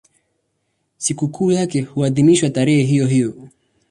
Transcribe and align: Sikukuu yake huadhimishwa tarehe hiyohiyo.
Sikukuu 0.97 1.51
yake 1.51 1.81
huadhimishwa 1.81 2.49
tarehe 2.49 2.83
hiyohiyo. 2.83 3.49